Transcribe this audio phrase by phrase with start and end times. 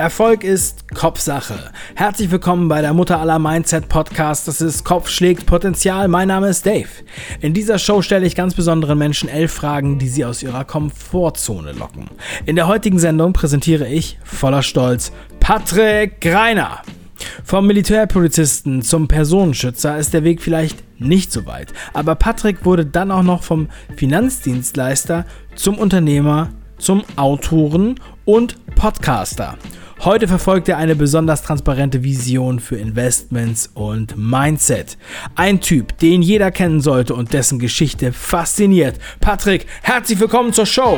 [0.00, 1.70] Erfolg ist Kopfsache.
[1.94, 4.48] Herzlich willkommen bei der Mutter aller Mindset Podcast.
[4.48, 6.08] Das ist Kopf schlägt Potenzial.
[6.08, 6.88] Mein Name ist Dave.
[7.42, 11.72] In dieser Show stelle ich ganz besonderen Menschen elf Fragen, die sie aus ihrer Komfortzone
[11.72, 12.08] locken.
[12.46, 16.80] In der heutigen Sendung präsentiere ich voller Stolz Patrick Greiner.
[17.44, 21.74] Vom Militärpolizisten zum Personenschützer ist der Weg vielleicht nicht so weit.
[21.92, 25.26] Aber Patrick wurde dann auch noch vom Finanzdienstleister
[25.56, 26.48] zum Unternehmer,
[26.78, 29.58] zum Autoren und Podcaster.
[30.02, 34.96] Heute verfolgt er eine besonders transparente Vision für Investments und Mindset.
[35.34, 38.98] Ein Typ, den jeder kennen sollte und dessen Geschichte fasziniert.
[39.20, 40.96] Patrick, herzlich willkommen zur Show.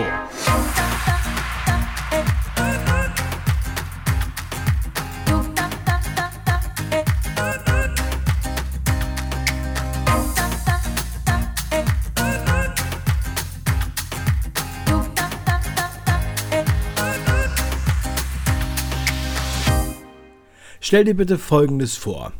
[20.92, 22.34] Stell dir bitte Folgendes vor.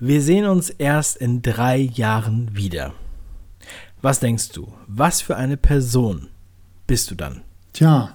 [0.00, 2.94] Wir sehen uns erst in drei Jahren wieder.
[4.00, 4.72] Was denkst du?
[4.86, 6.28] Was für eine Person
[6.86, 7.42] bist du dann?
[7.74, 8.14] Tja,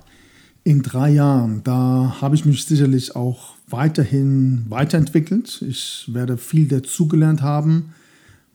[0.63, 5.61] in drei Jahren, da habe ich mich sicherlich auch weiterhin weiterentwickelt.
[5.61, 7.93] Ich werde viel dazugelernt haben.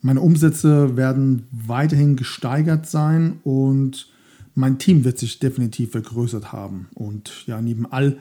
[0.03, 4.09] Meine Umsätze werden weiterhin gesteigert sein und
[4.57, 6.89] mein Team wird sich definitiv vergrößert haben.
[6.93, 8.19] Und ja, neben all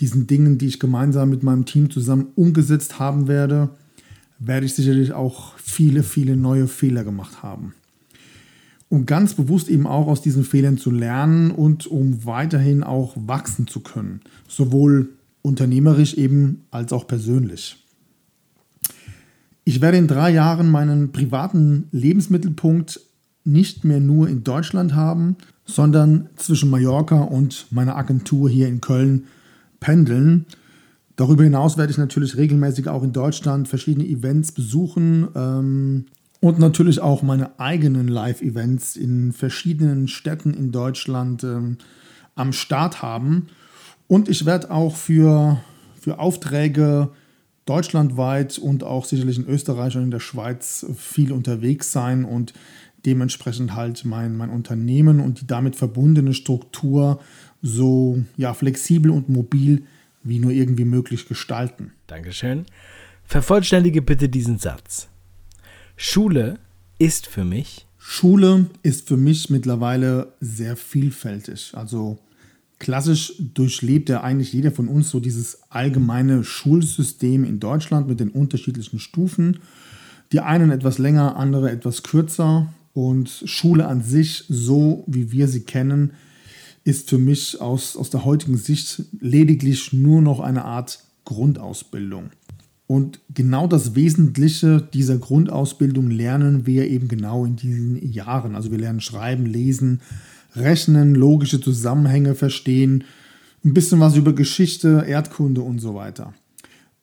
[0.00, 3.70] diesen Dingen, die ich gemeinsam mit meinem Team zusammen umgesetzt haben werde,
[4.38, 7.74] werde ich sicherlich auch viele, viele neue Fehler gemacht haben.
[8.88, 13.68] Um ganz bewusst eben auch aus diesen Fehlern zu lernen und um weiterhin auch wachsen
[13.68, 15.10] zu können, sowohl
[15.42, 17.84] unternehmerisch eben als auch persönlich.
[19.64, 23.00] Ich werde in drei Jahren meinen privaten Lebensmittelpunkt
[23.44, 29.26] nicht mehr nur in Deutschland haben, sondern zwischen Mallorca und meiner Agentur hier in Köln
[29.80, 30.46] pendeln.
[31.16, 36.06] Darüber hinaus werde ich natürlich regelmäßig auch in Deutschland verschiedene Events besuchen ähm,
[36.40, 41.76] und natürlich auch meine eigenen Live-Events in verschiedenen Städten in Deutschland ähm,
[42.34, 43.48] am Start haben.
[44.08, 45.60] Und ich werde auch für,
[46.00, 47.10] für Aufträge
[47.66, 52.54] deutschlandweit und auch sicherlich in Österreich und in der Schweiz viel unterwegs sein und
[53.06, 57.20] dementsprechend halt mein, mein Unternehmen und die damit verbundene Struktur
[57.62, 59.82] so ja, flexibel und mobil
[60.22, 61.92] wie nur irgendwie möglich gestalten.
[62.06, 62.66] Dankeschön.
[63.24, 65.08] Vervollständige bitte diesen Satz.
[65.96, 66.58] Schule
[66.98, 67.86] ist für mich.
[67.98, 71.72] Schule ist für mich mittlerweile sehr vielfältig.
[71.74, 72.18] Also
[72.78, 78.30] klassisch durchlebt ja eigentlich jeder von uns so dieses allgemeine Schulsystem in Deutschland mit den
[78.30, 79.58] unterschiedlichen Stufen.
[80.32, 82.72] Die einen etwas länger, andere etwas kürzer.
[82.92, 86.12] Und Schule an sich, so wie wir sie kennen,
[86.84, 92.30] ist für mich aus, aus der heutigen Sicht lediglich nur noch eine Art Grundausbildung.
[92.86, 98.56] Und genau das Wesentliche dieser Grundausbildung lernen wir eben genau in diesen Jahren.
[98.56, 100.00] Also wir lernen schreiben, lesen,
[100.56, 103.04] rechnen, logische Zusammenhänge verstehen,
[103.64, 106.34] ein bisschen was über Geschichte, Erdkunde und so weiter.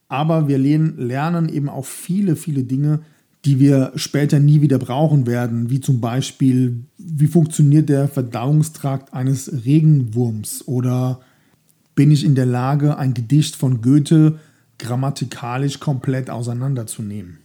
[0.09, 3.01] Aber wir lernen eben auch viele, viele Dinge,
[3.45, 9.65] die wir später nie wieder brauchen werden, wie zum Beispiel, wie funktioniert der Verdauungstrakt eines
[9.65, 11.21] Regenwurms oder
[11.95, 14.39] bin ich in der Lage, ein Gedicht von Goethe
[14.77, 17.39] grammatikalisch komplett auseinanderzunehmen.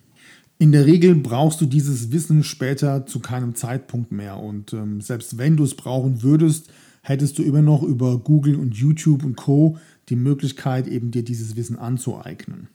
[0.58, 5.38] In der Regel brauchst du dieses Wissen später zu keinem Zeitpunkt mehr und ähm, selbst
[5.38, 6.70] wenn du es brauchen würdest,
[7.02, 11.56] hättest du immer noch über Google und YouTube und Co die Möglichkeit, eben dir dieses
[11.56, 12.68] Wissen anzueignen.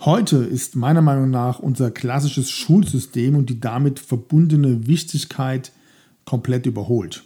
[0.00, 5.72] Heute ist meiner Meinung nach unser klassisches Schulsystem und die damit verbundene Wichtigkeit
[6.26, 7.24] komplett überholt.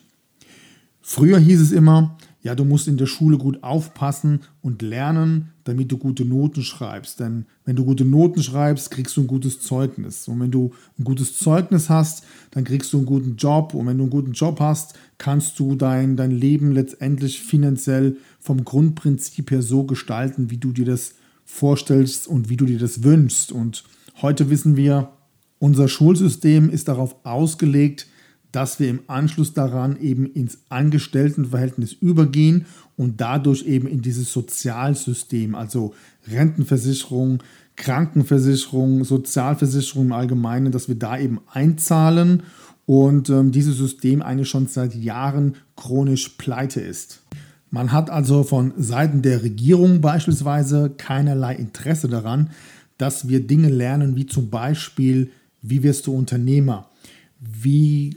[1.02, 5.90] Früher hieß es immer, ja, du musst in der Schule gut aufpassen und lernen, damit
[5.90, 7.18] du gute Noten schreibst.
[7.18, 10.28] Denn wenn du gute Noten schreibst, kriegst du ein gutes Zeugnis.
[10.28, 13.74] Und wenn du ein gutes Zeugnis hast, dann kriegst du einen guten Job.
[13.74, 18.64] Und wenn du einen guten Job hast, kannst du dein, dein Leben letztendlich finanziell vom
[18.64, 21.14] Grundprinzip her so gestalten, wie du dir das
[21.50, 23.52] vorstellst und wie du dir das wünschst.
[23.52, 23.84] Und
[24.22, 25.12] heute wissen wir,
[25.58, 28.06] unser Schulsystem ist darauf ausgelegt,
[28.52, 32.66] dass wir im Anschluss daran eben ins Angestelltenverhältnis übergehen
[32.96, 35.94] und dadurch eben in dieses Sozialsystem, also
[36.28, 37.42] Rentenversicherung,
[37.76, 42.42] Krankenversicherung, Sozialversicherung im Allgemeinen, dass wir da eben einzahlen
[42.86, 47.22] und ähm, dieses System eigentlich schon seit Jahren chronisch pleite ist.
[47.70, 52.50] Man hat also von Seiten der Regierung beispielsweise keinerlei Interesse daran,
[52.98, 55.30] dass wir Dinge lernen, wie zum Beispiel,
[55.62, 56.90] wie wirst du Unternehmer?
[57.38, 58.16] Wie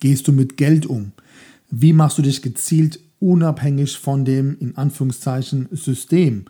[0.00, 1.12] gehst du mit Geld um?
[1.70, 6.44] Wie machst du dich gezielt unabhängig von dem in Anführungszeichen System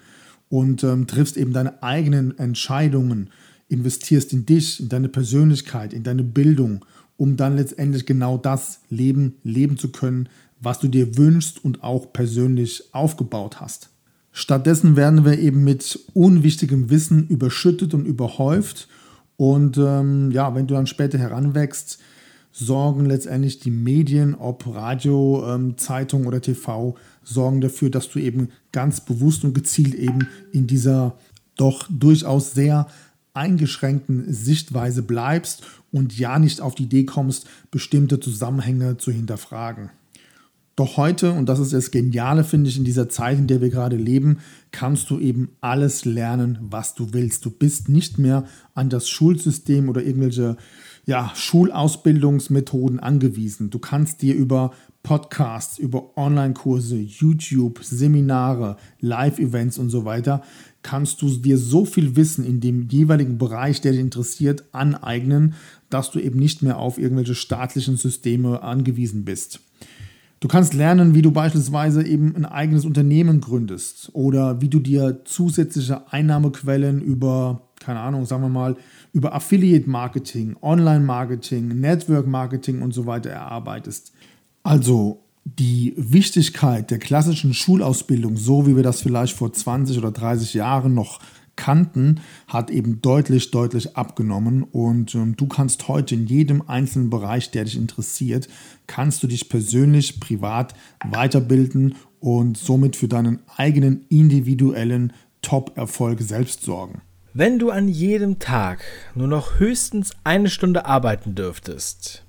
[0.49, 3.31] und ähm, triffst eben deine eigenen Entscheidungen,
[3.69, 6.85] investierst in dich, in deine Persönlichkeit, in deine Bildung,
[7.17, 10.29] um dann letztendlich genau das Leben leben zu können,
[10.61, 13.91] was du dir wünschst und auch persönlich aufgebaut hast.
[14.33, 18.89] Stattdessen werden wir eben mit unwichtigem Wissen überschüttet und überhäuft.
[19.37, 21.99] Und ähm, ja, wenn du dann später heranwächst,
[22.53, 28.49] sorgen letztendlich die Medien, ob Radio, ähm, Zeitung oder TV, sorgen dafür, dass du eben
[28.73, 31.17] ganz bewusst und gezielt eben in dieser
[31.57, 32.87] doch durchaus sehr
[33.35, 35.63] eingeschränkten Sichtweise bleibst
[35.93, 39.91] und ja nicht auf die Idee kommst, bestimmte Zusammenhänge zu hinterfragen.
[40.81, 43.69] Doch heute, und das ist das Geniale, finde ich, in dieser Zeit, in der wir
[43.69, 44.39] gerade leben,
[44.71, 47.45] kannst du eben alles lernen, was du willst.
[47.45, 50.57] Du bist nicht mehr an das Schulsystem oder irgendwelche
[51.05, 53.69] ja, Schulausbildungsmethoden angewiesen.
[53.69, 54.73] Du kannst dir über
[55.03, 60.41] Podcasts, über Online-Kurse, YouTube, Seminare, Live-Events und so weiter,
[60.83, 65.53] kannst du dir so viel Wissen in dem jeweiligen Bereich, der dich interessiert, aneignen,
[65.91, 69.61] dass du eben nicht mehr auf irgendwelche staatlichen Systeme angewiesen bist.
[70.41, 75.21] Du kannst lernen, wie du beispielsweise eben ein eigenes Unternehmen gründest oder wie du dir
[75.27, 78.77] zusätzliche Einnahmequellen über, keine Ahnung, sagen wir mal,
[79.13, 84.13] über Affiliate Marketing, Online Marketing, Network Marketing und so weiter erarbeitest.
[84.63, 90.55] Also die Wichtigkeit der klassischen Schulausbildung, so wie wir das vielleicht vor 20 oder 30
[90.55, 91.21] Jahren noch
[91.61, 94.63] kannten, hat eben deutlich, deutlich abgenommen.
[94.63, 98.49] Und ähm, du kannst heute in jedem einzelnen Bereich, der dich interessiert,
[98.87, 100.75] kannst du dich persönlich, privat
[101.05, 105.13] weiterbilden und somit für deinen eigenen individuellen
[105.43, 107.03] Top-Erfolg selbst sorgen.
[107.35, 108.83] Wenn du an jedem Tag
[109.15, 112.25] nur noch höchstens eine Stunde arbeiten dürftest,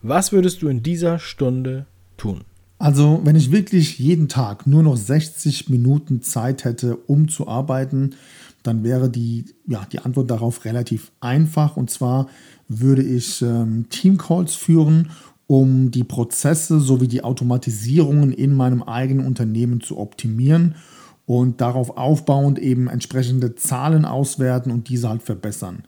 [0.00, 1.86] was würdest du in dieser Stunde
[2.16, 2.44] tun?
[2.78, 8.14] Also, wenn ich wirklich jeden Tag nur noch 60 Minuten Zeit hätte, um zu arbeiten,
[8.62, 11.76] dann wäre die, ja, die Antwort darauf relativ einfach.
[11.76, 12.28] Und zwar
[12.68, 15.10] würde ich ähm, Teamcalls führen,
[15.46, 20.74] um die Prozesse sowie die Automatisierungen in meinem eigenen Unternehmen zu optimieren
[21.24, 25.84] und darauf aufbauend eben entsprechende Zahlen auswerten und diese halt verbessern.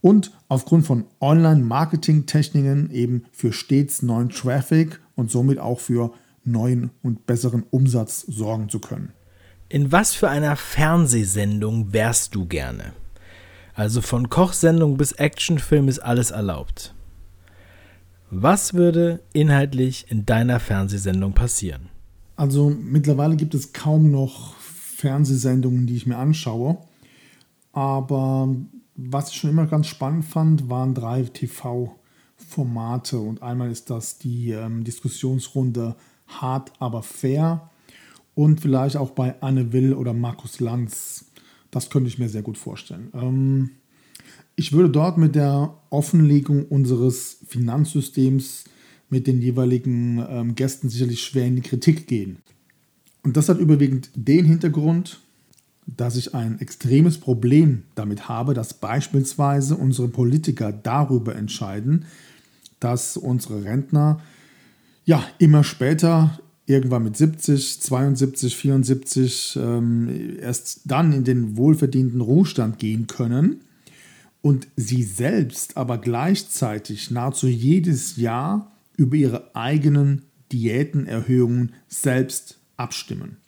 [0.00, 6.12] Und aufgrund von Online-Marketing-Techniken eben für stets neuen Traffic und somit auch für
[6.44, 9.12] neuen und besseren Umsatz sorgen zu können.
[9.68, 12.92] In was für einer Fernsehsendung wärst du gerne?
[13.74, 16.94] Also von Kochsendung bis Actionfilm ist alles erlaubt.
[18.30, 21.88] Was würde inhaltlich in deiner Fernsehsendung passieren?
[22.36, 26.78] Also mittlerweile gibt es kaum noch Fernsehsendungen, die ich mir anschaue.
[27.72, 28.54] Aber
[28.94, 33.18] was ich schon immer ganz spannend fand, waren drei TV-Formate.
[33.18, 35.96] Und einmal ist das die ähm, Diskussionsrunde
[36.40, 37.70] hart, aber fair.
[38.34, 41.26] Und vielleicht auch bei Anne Will oder Markus Lanz.
[41.70, 43.10] Das könnte ich mir sehr gut vorstellen.
[43.14, 43.70] Ähm,
[44.56, 48.64] ich würde dort mit der Offenlegung unseres Finanzsystems
[49.08, 52.38] mit den jeweiligen ähm, Gästen sicherlich schwer in die Kritik gehen.
[53.22, 55.20] Und das hat überwiegend den Hintergrund,
[55.86, 62.06] dass ich ein extremes Problem damit habe, dass beispielsweise unsere Politiker darüber entscheiden,
[62.80, 64.20] dass unsere Rentner
[65.04, 72.78] ja, immer später, irgendwann mit 70, 72, 74, ähm, erst dann in den wohlverdienten Ruhestand
[72.78, 73.62] gehen können
[74.42, 80.22] und sie selbst aber gleichzeitig nahezu jedes Jahr über ihre eigenen
[80.52, 83.38] Diätenerhöhungen selbst abstimmen.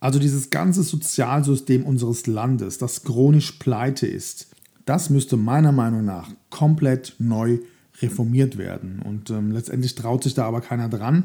[0.00, 4.48] Also dieses ganze Sozialsystem unseres Landes, das chronisch pleite ist,
[4.84, 7.58] das müsste meiner Meinung nach komplett neu
[8.00, 9.00] reformiert werden.
[9.00, 11.24] Und ähm, letztendlich traut sich da aber keiner dran,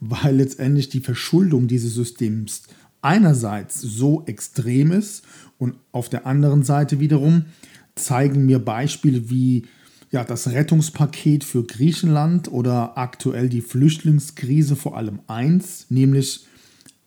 [0.00, 2.62] weil letztendlich die Verschuldung dieses Systems
[3.02, 5.24] einerseits so extrem ist
[5.58, 7.46] und auf der anderen Seite wiederum
[7.94, 9.66] zeigen mir Beispiele wie
[10.10, 16.46] ja, das Rettungspaket für Griechenland oder aktuell die Flüchtlingskrise vor allem eins, nämlich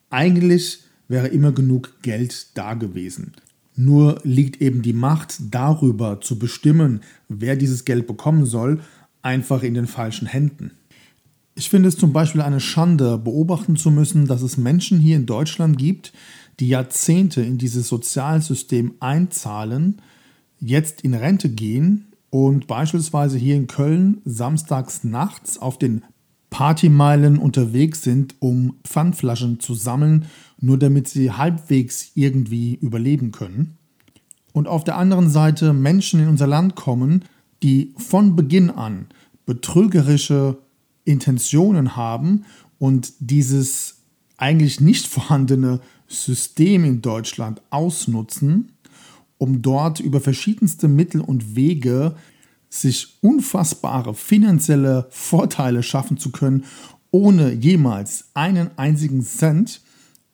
[0.10, 3.34] eigentlich wäre immer genug Geld da gewesen.
[3.76, 8.82] Nur liegt eben die Macht darüber zu bestimmen, wer dieses Geld bekommen soll,
[9.28, 10.72] einfach in den falschen Händen.
[11.54, 15.26] Ich finde es zum Beispiel eine Schande, beobachten zu müssen, dass es Menschen hier in
[15.26, 16.14] Deutschland gibt,
[16.62, 20.02] die Jahrzehnte in dieses Sozialsystem einzahlen,
[20.60, 26.04] jetzt in Rente gehen und beispielsweise hier in Köln samstags nachts auf den
[26.50, 30.28] Partymeilen unterwegs sind, um Pfandflaschen zu sammeln,
[30.62, 33.78] nur damit sie halbwegs irgendwie überleben können.
[34.54, 37.26] Und auf der anderen Seite Menschen in unser Land kommen,
[37.64, 39.08] die von Beginn an
[39.46, 40.58] betrügerische
[41.06, 42.46] Intentionen haben
[42.80, 44.02] und dieses
[44.38, 48.74] eigentlich nicht vorhandene System in Deutschland ausnutzen,
[49.38, 52.16] um dort über verschiedenste Mittel und Wege
[52.70, 56.66] sich unfassbare finanzielle Vorteile schaffen zu können,
[57.12, 59.82] ohne jemals einen einzigen Cent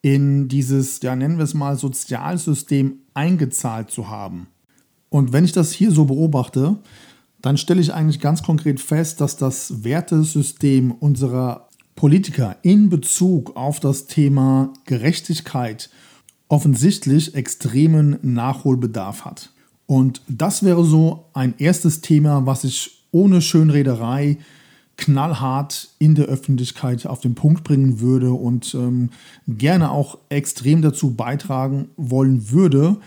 [0.02, 4.48] in dieses, ja nennen wir es mal, Sozialsystem eingezahlt zu haben.
[5.10, 6.80] Und wenn ich das hier so beobachte,
[7.44, 13.82] dann stelle ich eigentlich ganz konkret fest, dass das Wertesystem unserer Politiker in Bezug auf
[13.82, 15.90] das Thema Gerechtigkeit
[16.48, 19.50] offensichtlich extremen Nachholbedarf hat.
[19.88, 24.38] Und das wäre so ein erstes Thema, was ich ohne Schönrederei
[24.96, 29.10] knallhart in der Öffentlichkeit auf den Punkt bringen würde und ähm,
[29.50, 32.98] gerne auch extrem dazu beitragen wollen würde,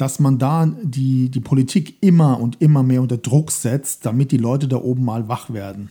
[0.00, 4.38] dass man da die, die Politik immer und immer mehr unter Druck setzt, damit die
[4.38, 5.90] Leute da oben mal wach werden.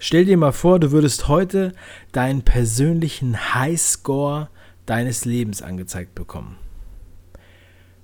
[0.00, 1.72] Stell dir mal vor, du würdest heute
[2.10, 4.48] deinen persönlichen Highscore
[4.84, 6.56] deines Lebens angezeigt bekommen.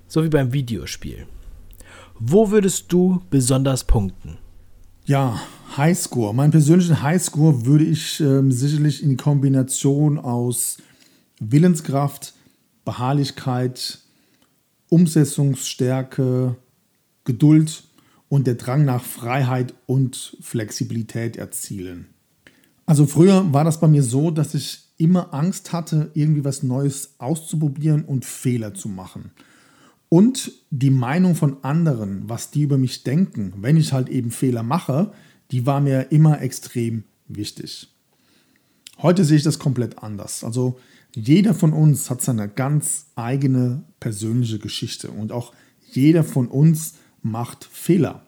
[0.07, 1.27] So wie beim Videospiel.
[2.19, 4.37] Wo würdest du besonders punkten?
[5.05, 5.41] Ja,
[5.75, 6.33] Highscore.
[6.33, 10.77] Meinen persönlichen Highscore würde ich ähm, sicherlich in Kombination aus
[11.39, 12.33] Willenskraft,
[12.85, 13.99] Beharrlichkeit,
[14.89, 16.55] Umsetzungsstärke,
[17.23, 17.83] Geduld
[18.29, 22.07] und der Drang nach Freiheit und Flexibilität erzielen.
[22.85, 27.15] Also früher war das bei mir so, dass ich immer Angst hatte, irgendwie was Neues
[27.17, 29.31] auszuprobieren und Fehler zu machen.
[30.09, 34.63] Und die Meinung von anderen, was die über mich denken, wenn ich halt eben Fehler
[34.63, 35.11] mache,
[35.51, 37.89] die war mir immer extrem wichtig.
[38.99, 40.43] Heute sehe ich das komplett anders.
[40.43, 40.79] Also
[41.19, 45.51] jeder von uns hat seine ganz eigene persönliche Geschichte und auch
[45.91, 46.93] jeder von uns
[47.23, 48.27] macht Fehler.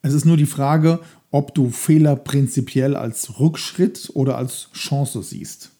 [0.00, 1.00] Es ist nur die Frage,
[1.30, 5.72] ob du Fehler prinzipiell als Rückschritt oder als Chance siehst.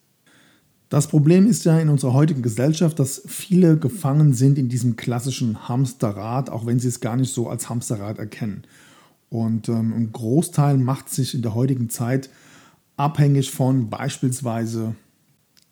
[0.91, 5.67] Das Problem ist ja in unserer heutigen Gesellschaft, dass viele gefangen sind in diesem klassischen
[5.67, 8.65] Hamsterrad, auch wenn sie es gar nicht so als Hamsterrad erkennen.
[9.31, 12.29] Und ähm, ein Großteil macht sich in der heutigen Zeit
[12.99, 14.95] abhängig von beispielsweise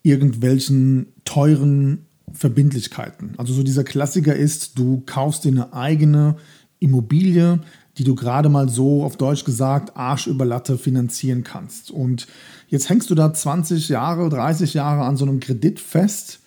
[0.03, 3.33] irgendwelchen teuren Verbindlichkeiten.
[3.37, 6.35] Also so dieser Klassiker ist, du kaufst dir eine eigene
[6.79, 7.59] Immobilie,
[7.97, 11.91] die du gerade mal so auf Deutsch gesagt Arsch über Latte finanzieren kannst.
[11.91, 12.27] Und
[12.67, 16.39] jetzt hängst du da 20 Jahre, 30 Jahre an so einem Kredit fest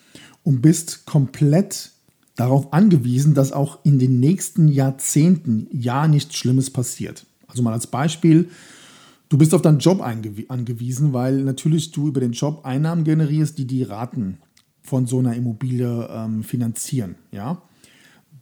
[0.42, 1.92] und bist komplett
[2.34, 7.24] darauf angewiesen, dass auch in den nächsten Jahrzehnten ja nichts Schlimmes passiert.
[7.46, 8.50] Also mal als Beispiel,
[9.28, 13.66] Du bist auf deinen Job angewiesen, weil natürlich du über den Job Einnahmen generierst, die
[13.66, 14.38] die Raten
[14.82, 17.16] von so einer Immobilie ähm, finanzieren.
[17.32, 17.62] Ja?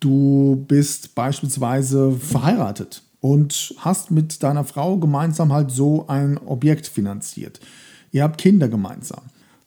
[0.00, 7.60] Du bist beispielsweise verheiratet und hast mit deiner Frau gemeinsam halt so ein Objekt finanziert.
[8.12, 9.22] Ihr habt Kinder gemeinsam.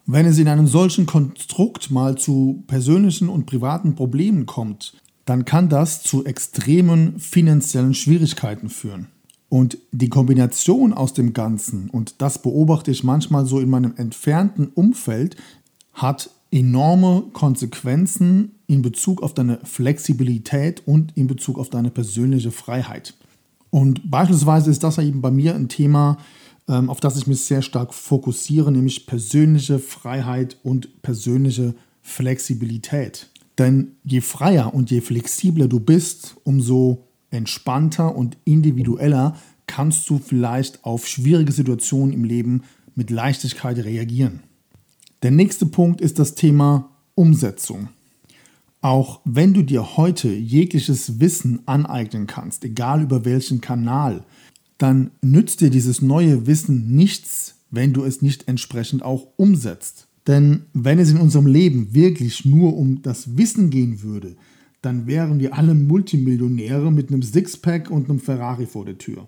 [0.06, 4.94] Wenn es in einem solchen Konstrukt mal zu persönlichen und privaten Problemen kommt,
[5.26, 9.08] dann kann das zu extremen finanziellen Schwierigkeiten führen.
[9.50, 14.68] Und die Kombination aus dem Ganzen, und das beobachte ich manchmal so in meinem entfernten
[14.68, 15.38] Umfeld,
[15.94, 23.14] hat enorme Konsequenzen in Bezug auf deine Flexibilität und in Bezug auf deine persönliche Freiheit.
[23.70, 26.18] Und beispielsweise ist das eben bei mir ein Thema,
[26.68, 33.30] ähm, auf das ich mich sehr stark fokussiere, nämlich persönliche Freiheit und persönliche Flexibilität.
[33.58, 39.36] Denn je freier und je flexibler du bist, umso entspannter und individueller
[39.68, 42.64] kannst du vielleicht auf schwierige Situationen im Leben
[42.96, 44.42] mit Leichtigkeit reagieren.
[45.24, 47.90] Der nächste Punkt ist das Thema Umsetzung.
[48.82, 54.24] Auch wenn du dir heute jegliches Wissen aneignen kannst, egal über welchen Kanal,
[54.78, 60.08] dann nützt dir dieses neue Wissen nichts, wenn du es nicht entsprechend auch umsetzt.
[60.28, 64.36] Denn wenn es in unserem Leben wirklich nur um das Wissen gehen würde,
[64.88, 69.28] dann wären wir alle Multimillionäre mit einem Sixpack und einem Ferrari vor der Tür.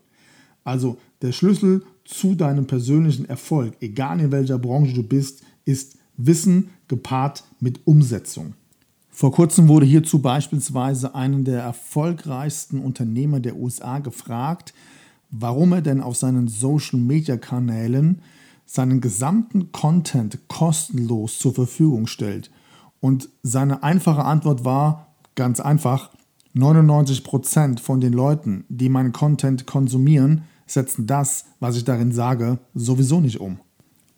[0.63, 6.69] Also der Schlüssel zu deinem persönlichen Erfolg, egal in welcher Branche du bist, ist Wissen
[6.87, 8.53] gepaart mit Umsetzung.
[9.09, 14.73] Vor kurzem wurde hierzu beispielsweise einen der erfolgreichsten Unternehmer der USA gefragt,
[15.29, 18.21] warum er denn auf seinen Social-Media-Kanälen
[18.65, 22.49] seinen gesamten Content kostenlos zur Verfügung stellt.
[23.01, 25.08] Und seine einfache Antwort war,
[25.39, 26.09] Ganz einfach,
[26.53, 33.21] 99% von den Leuten, die meinen Content konsumieren, setzen das, was ich darin sage, sowieso
[33.21, 33.57] nicht um.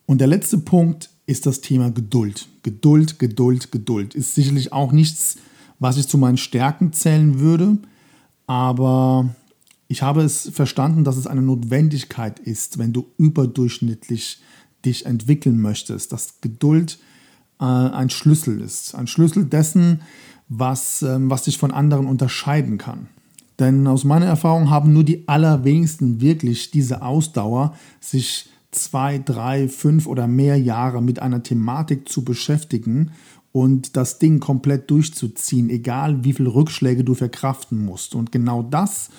[0.07, 2.47] Und der letzte Punkt ist das Thema Geduld.
[2.63, 4.15] Geduld, Geduld, Geduld.
[4.15, 5.37] Ist sicherlich auch nichts,
[5.77, 7.77] was ich zu meinen Stärken zählen würde,
[8.47, 9.29] aber
[9.87, 14.41] ich habe es verstanden, dass es eine Notwendigkeit ist, wenn du überdurchschnittlich
[14.83, 16.97] dich entwickeln möchtest, dass Geduld
[17.59, 18.95] äh, ein Schlüssel ist.
[18.95, 20.01] Ein Schlüssel dessen,
[20.53, 23.07] was, ähm, was dich von anderen unterscheiden kann.
[23.57, 30.07] Denn aus meiner Erfahrung haben nur die allerwenigsten wirklich diese Ausdauer, sich zwei, drei, fünf
[30.07, 33.11] oder mehr Jahre mit einer Thematik zu beschäftigen
[33.53, 38.13] und das Ding komplett durchzuziehen, egal wie viele Rückschläge du verkraften musst.
[38.13, 39.09] Und genau das,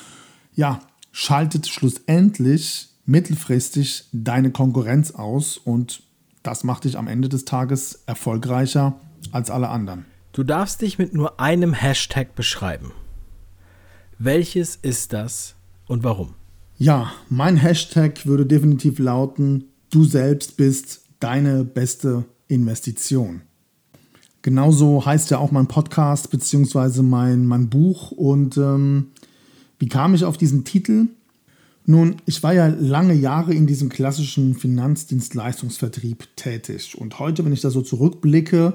[0.54, 0.80] ja,
[1.12, 6.02] schaltet schlussendlich mittelfristig deine Konkurrenz aus und
[6.42, 8.96] das macht dich am Ende des Tages erfolgreicher
[9.30, 10.12] als alle anderen.
[10.32, 12.92] Du darfst dich mit nur einem Hashtag beschreiben.
[14.18, 16.32] Welches ist das und warum?
[16.78, 23.42] Ja, mein Hashtag würde definitiv lauten, du selbst bist deine beste Investition.
[24.40, 27.02] Genauso heißt ja auch mein Podcast bzw.
[27.02, 28.10] Mein, mein Buch.
[28.10, 29.08] Und ähm,
[29.78, 31.08] wie kam ich auf diesen Titel?
[31.84, 36.96] Nun, ich war ja lange Jahre in diesem klassischen Finanzdienstleistungsvertrieb tätig.
[36.96, 38.72] Und heute, wenn ich da so zurückblicke,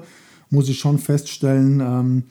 [0.50, 2.22] muss ich schon feststellen, ähm,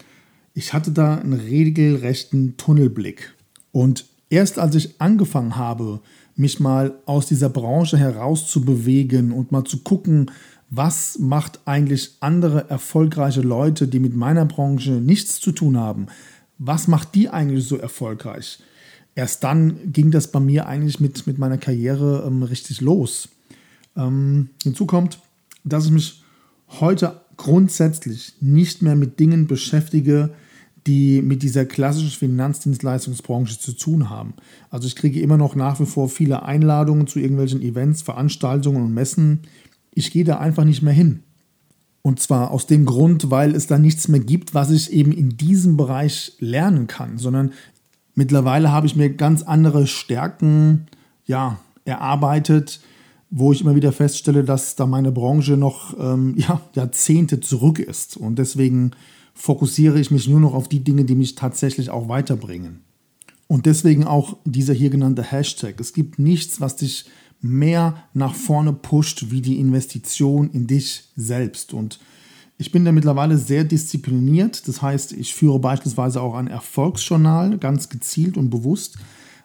[0.53, 3.33] ich hatte da einen regelrechten Tunnelblick.
[3.71, 5.99] Und erst als ich angefangen habe,
[6.35, 10.31] mich mal aus dieser Branche herauszubewegen und mal zu gucken,
[10.69, 16.07] was macht eigentlich andere erfolgreiche Leute, die mit meiner Branche nichts zu tun haben,
[16.57, 18.59] was macht die eigentlich so erfolgreich?
[19.17, 23.29] erst dann ging das bei mir eigentlich mit, mit meiner Karriere ähm, richtig los.
[23.95, 25.19] Ähm, hinzu kommt,
[25.63, 26.23] dass ich mich
[26.79, 30.31] heute grundsätzlich nicht mehr mit Dingen beschäftige,
[30.85, 34.33] die mit dieser klassischen Finanzdienstleistungsbranche zu tun haben.
[34.69, 38.93] Also ich kriege immer noch nach wie vor viele Einladungen zu irgendwelchen Events, Veranstaltungen und
[38.93, 39.41] Messen.
[39.93, 41.23] Ich gehe da einfach nicht mehr hin.
[42.01, 45.37] Und zwar aus dem Grund, weil es da nichts mehr gibt, was ich eben in
[45.37, 47.51] diesem Bereich lernen kann, sondern
[48.17, 50.87] Mittlerweile habe ich mir ganz andere Stärken
[51.27, 52.79] ja, erarbeitet,
[53.29, 58.17] wo ich immer wieder feststelle, dass da meine Branche noch ähm, ja, Jahrzehnte zurück ist.
[58.17, 58.91] Und deswegen
[59.33, 62.81] fokussiere ich mich nur noch auf die Dinge, die mich tatsächlich auch weiterbringen.
[63.47, 65.79] Und deswegen auch dieser hier genannte Hashtag.
[65.79, 67.05] Es gibt nichts, was dich
[67.39, 71.73] mehr nach vorne pusht, wie die Investition in dich selbst.
[71.73, 71.99] Und
[72.57, 74.67] ich bin da mittlerweile sehr diszipliniert.
[74.67, 78.97] Das heißt, ich führe beispielsweise auch ein Erfolgsjournal ganz gezielt und bewusst,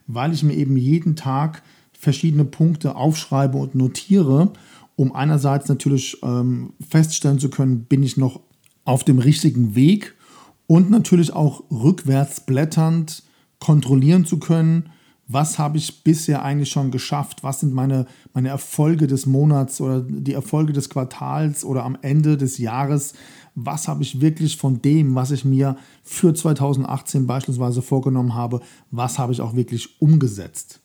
[0.06, 1.62] weil ich mir eben jeden Tag
[2.02, 4.52] verschiedene Punkte aufschreibe und notiere,
[4.96, 8.40] um einerseits natürlich ähm, feststellen zu können, bin ich noch
[8.84, 10.16] auf dem richtigen Weg
[10.66, 13.22] und natürlich auch rückwärts blätternd
[13.60, 14.90] kontrollieren zu können,
[15.28, 20.00] was habe ich bisher eigentlich schon geschafft, was sind meine, meine Erfolge des Monats oder
[20.00, 23.14] die Erfolge des Quartals oder am Ende des Jahres,
[23.54, 28.60] was habe ich wirklich von dem, was ich mir für 2018 beispielsweise vorgenommen habe,
[28.90, 30.81] was habe ich auch wirklich umgesetzt.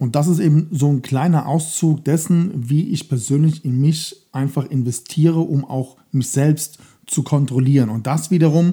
[0.00, 4.64] Und das ist eben so ein kleiner Auszug dessen, wie ich persönlich in mich einfach
[4.64, 7.90] investiere, um auch mich selbst zu kontrollieren.
[7.90, 8.72] Und das wiederum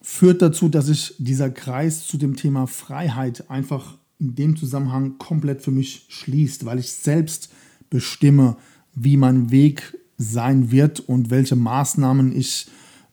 [0.00, 5.60] führt dazu, dass sich dieser Kreis zu dem Thema Freiheit einfach in dem Zusammenhang komplett
[5.60, 7.50] für mich schließt, weil ich selbst
[7.90, 8.56] bestimme,
[8.94, 12.68] wie mein Weg sein wird und welche Maßnahmen ich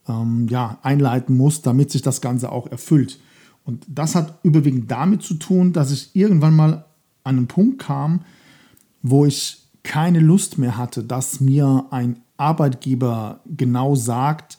[0.07, 3.19] ähm, ja, einleiten muss, damit sich das Ganze auch erfüllt.
[3.65, 6.85] Und das hat überwiegend damit zu tun, dass ich irgendwann mal
[7.29, 8.21] an einen Punkt kam,
[9.01, 14.57] wo ich keine Lust mehr hatte, dass mir ein Arbeitgeber genau sagt,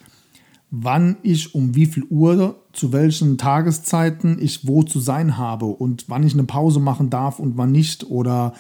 [0.71, 6.05] wann ich um wie viel Uhr, zu welchen Tageszeiten ich wo zu sein habe und
[6.09, 8.55] wann ich eine Pause machen darf und wann nicht oder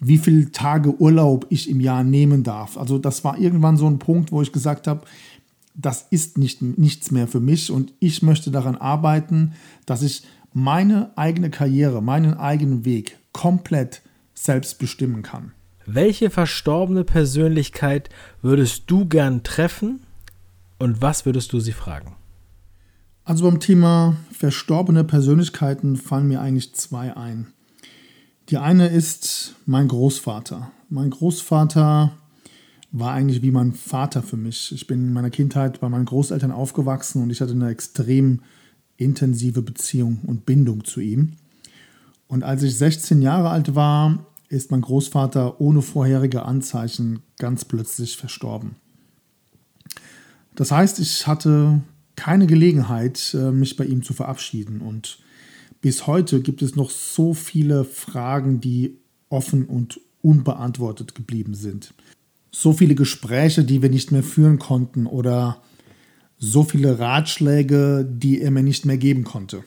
[0.00, 2.76] wie viele Tage Urlaub ich im Jahr nehmen darf.
[2.76, 5.02] Also das war irgendwann so ein Punkt, wo ich gesagt habe,
[5.74, 9.52] das ist nicht, nichts mehr für mich und ich möchte daran arbeiten,
[9.86, 14.02] dass ich meine eigene Karriere, meinen eigenen Weg komplett
[14.34, 15.52] selbst bestimmen kann.
[15.86, 18.08] Welche verstorbene Persönlichkeit
[18.40, 20.00] würdest du gern treffen
[20.78, 22.16] und was würdest du sie fragen?
[23.24, 27.48] Also beim Thema verstorbene Persönlichkeiten fallen mir eigentlich zwei ein.
[28.48, 30.72] Die eine ist mein Großvater.
[30.88, 32.12] Mein Großvater
[32.90, 34.72] war eigentlich wie mein Vater für mich.
[34.72, 38.42] Ich bin in meiner Kindheit bei meinen Großeltern aufgewachsen und ich hatte eine extrem
[38.96, 41.32] intensive Beziehung und Bindung zu ihm.
[42.32, 48.16] Und als ich 16 Jahre alt war, ist mein Großvater ohne vorherige Anzeichen ganz plötzlich
[48.16, 48.76] verstorben.
[50.54, 51.82] Das heißt, ich hatte
[52.16, 54.80] keine Gelegenheit, äh, mich bei ihm zu verabschieden.
[54.80, 55.18] Und
[55.82, 58.96] bis heute gibt es noch so viele Fragen, die
[59.28, 61.92] offen und unbeantwortet geblieben sind.
[62.50, 65.60] So viele Gespräche, die wir nicht mehr führen konnten oder
[66.38, 69.64] so viele Ratschläge, die er mir nicht mehr geben konnte.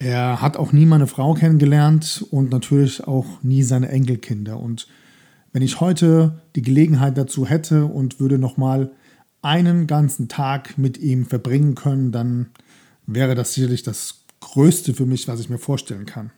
[0.00, 4.58] Er hat auch nie meine Frau kennengelernt und natürlich auch nie seine Enkelkinder.
[4.58, 4.88] Und
[5.52, 8.92] Wenn ich heute die Gelegenheit dazu hätte und würde nochmal
[9.42, 12.46] einen ganzen Tag mit ihm verbringen können, dann
[13.06, 16.30] wäre das sicherlich das Größte für mich, was ich mir vorstellen kann.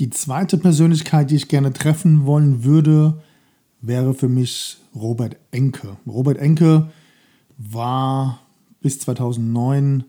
[0.00, 3.22] Die zweite Persönlichkeit, die ich gerne treffen wollen würde,
[3.80, 5.98] wäre für mich Robert Enke.
[6.06, 6.90] Robert Enke
[7.58, 8.40] war
[8.80, 10.04] bis 2009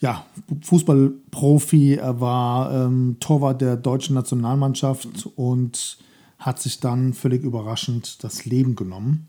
[0.00, 0.24] ja,
[0.62, 5.98] Fußballprofi, er war ähm, Torwart der deutschen Nationalmannschaft und
[6.38, 9.28] hat sich dann völlig überraschend das Leben genommen.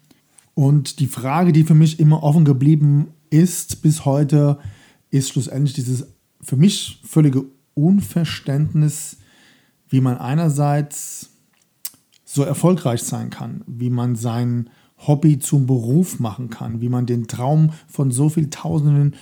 [0.53, 4.59] Und die Frage, die für mich immer offen geblieben ist bis heute,
[5.09, 6.07] ist schlussendlich dieses
[6.41, 9.17] für mich völlige Unverständnis,
[9.89, 11.31] wie man einerseits
[12.23, 17.27] so erfolgreich sein kann, wie man sein Hobby zum Beruf machen kann, wie man den
[17.27, 19.15] Traum von so vielen tausenden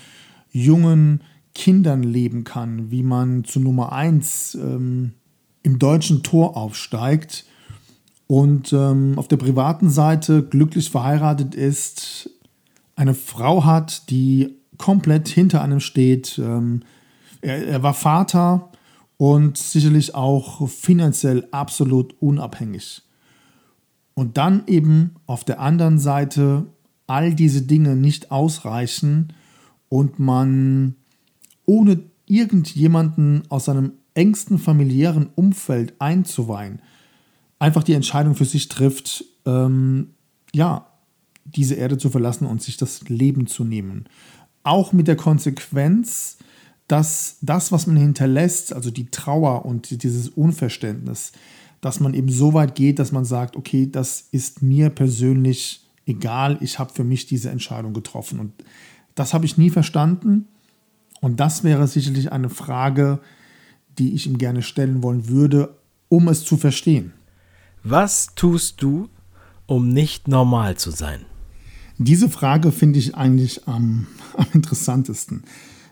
[0.51, 1.21] jungen
[1.59, 5.11] Kindern leben kann, wie man zu Nummer 1 ähm,
[5.61, 7.43] im deutschen Tor aufsteigt
[8.27, 12.29] und ähm, auf der privaten Seite glücklich verheiratet ist,
[12.95, 16.39] eine Frau hat, die komplett hinter einem steht.
[16.39, 16.83] Ähm,
[17.41, 18.71] er, er war Vater
[19.17, 23.01] und sicherlich auch finanziell absolut unabhängig.
[24.13, 26.67] Und dann eben auf der anderen Seite
[27.05, 29.33] all diese Dinge nicht ausreichen
[29.89, 30.95] und man
[31.69, 36.82] ohne irgendjemanden aus seinem engsten familiären Umfeld einzuweihen,
[37.60, 40.10] einfach die Entscheidung für sich trifft, ähm,
[40.51, 40.88] ja,
[41.45, 44.05] diese Erde zu verlassen und sich das Leben zu nehmen.
[44.63, 46.39] Auch mit der Konsequenz,
[46.88, 51.34] dass das, was man hinterlässt, also die Trauer und dieses Unverständnis,
[51.82, 56.58] dass man eben so weit geht, dass man sagt, okay, das ist mir persönlich egal,
[56.62, 58.39] ich habe für mich diese Entscheidung getroffen.
[58.39, 58.53] Und
[59.13, 60.47] das habe ich nie verstanden.
[61.21, 63.19] Und das wäre sicherlich eine Frage,
[63.97, 65.75] die ich ihm gerne stellen wollen würde,
[66.08, 67.13] um es zu verstehen.
[67.84, 69.10] Was tust du,
[69.65, 71.25] um nicht normal zu sein?
[71.97, 75.43] Diese Frage finde ich eigentlich am, am, interessantesten.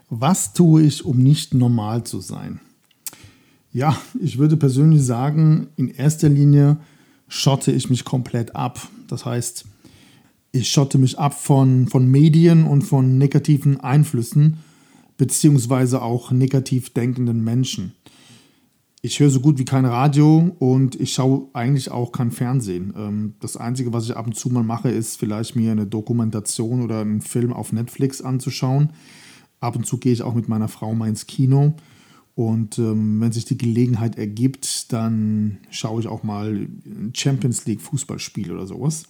[0.09, 2.61] Was tue ich, um nicht normal zu sein?
[3.73, 6.77] Ja, ich würde persönlich sagen, in erster Linie
[7.27, 8.87] schotte ich mich komplett ab.
[9.07, 9.65] Das heißt,
[10.53, 14.57] ich schotte mich ab von, von Medien und von negativen Einflüssen
[15.17, 17.93] beziehungsweise auch negativ denkenden Menschen.
[19.01, 22.93] Ich höre so gut wie kein Radio und ich schaue eigentlich auch kein Fernsehen.
[22.97, 26.83] Ähm, das Einzige, was ich ab und zu mal mache, ist vielleicht mir eine Dokumentation
[26.83, 28.91] oder einen Film auf Netflix anzuschauen.
[29.59, 31.75] Ab und zu gehe ich auch mit meiner Frau mal ins Kino.
[32.35, 37.81] Und ähm, wenn sich die Gelegenheit ergibt, dann schaue ich auch mal ein Champions League
[37.81, 39.05] Fußballspiel oder sowas.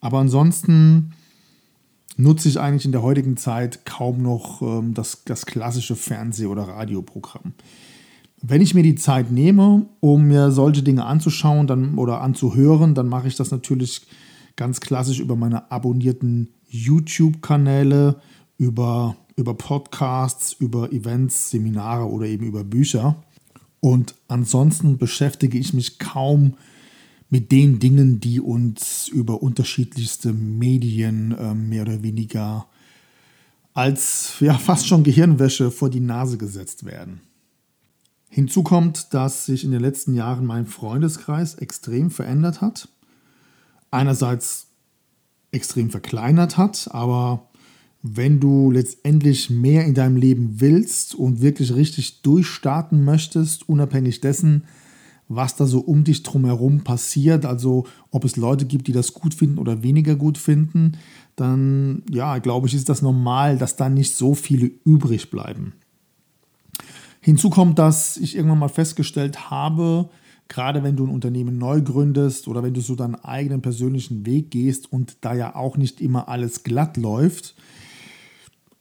[0.00, 1.12] Aber ansonsten
[2.16, 6.62] nutze ich eigentlich in der heutigen Zeit kaum noch ähm, das, das klassische Fernseh- oder
[6.62, 7.54] Radioprogramm.
[8.42, 13.08] Wenn ich mir die Zeit nehme, um mir solche Dinge anzuschauen dann, oder anzuhören, dann
[13.08, 14.02] mache ich das natürlich
[14.56, 18.20] ganz klassisch über meine abonnierten YouTube-Kanäle,
[18.58, 23.16] über, über Podcasts, über Events, Seminare oder eben über Bücher.
[23.80, 26.54] Und ansonsten beschäftige ich mich kaum mit
[27.28, 32.66] mit den Dingen, die uns über unterschiedlichste Medien äh, mehr oder weniger
[33.74, 37.20] als ja, fast schon Gehirnwäsche vor die Nase gesetzt werden.
[38.30, 42.88] Hinzu kommt, dass sich in den letzten Jahren mein Freundeskreis extrem verändert hat.
[43.90, 44.68] Einerseits
[45.52, 47.48] extrem verkleinert hat, aber
[48.02, 54.64] wenn du letztendlich mehr in deinem Leben willst und wirklich richtig durchstarten möchtest, unabhängig dessen,
[55.28, 59.34] was da so um dich drumherum passiert, also ob es Leute gibt, die das gut
[59.34, 60.92] finden oder weniger gut finden,
[61.34, 65.74] dann ja, glaube ich, ist das normal, dass da nicht so viele übrig bleiben.
[67.20, 70.08] Hinzu kommt, dass ich irgendwann mal festgestellt habe,
[70.48, 74.52] gerade wenn du ein Unternehmen neu gründest oder wenn du so deinen eigenen persönlichen Weg
[74.52, 77.56] gehst und da ja auch nicht immer alles glatt läuft,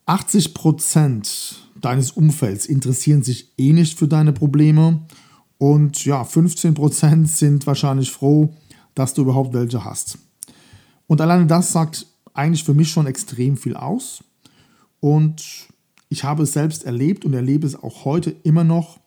[0.05, 5.01] 80 Prozent deines Umfelds interessieren sich eh nicht für deine Probleme
[5.57, 8.53] und ja, 15% sind wahrscheinlich froh,
[8.93, 10.17] dass du überhaupt welche hast.
[11.07, 14.23] Und alleine das sagt eigentlich für mich schon extrem viel aus.
[14.99, 15.67] Und
[16.09, 18.99] ich habe es selbst erlebt und erlebe es auch heute immer noch,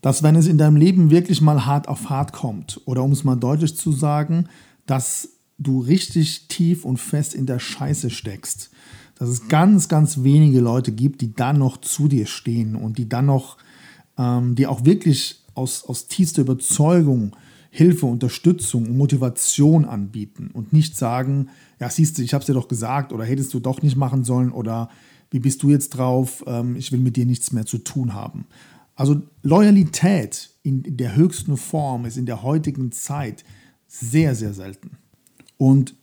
[0.00, 3.22] dass wenn es in deinem Leben wirklich mal hart auf hart kommt, oder um es
[3.22, 4.48] mal deutlich zu sagen,
[4.86, 8.70] dass du richtig tief und fest in der Scheiße steckst,
[9.14, 13.08] dass es ganz, ganz wenige Leute gibt, die dann noch zu dir stehen und die
[13.08, 13.58] dann noch,
[14.18, 17.36] ähm, die auch wirklich aus, aus tiefster Überzeugung
[17.74, 21.48] Hilfe, Unterstützung und Motivation anbieten und nicht sagen,
[21.80, 24.24] ja, siehst du, ich habe es dir doch gesagt oder hättest du doch nicht machen
[24.24, 24.90] sollen oder
[25.30, 28.44] wie bist du jetzt drauf, ähm, ich will mit dir nichts mehr zu tun haben.
[28.94, 33.42] Also Loyalität in der höchsten Form ist in der heutigen Zeit
[33.88, 34.98] sehr, sehr selten.
[35.56, 35.94] Und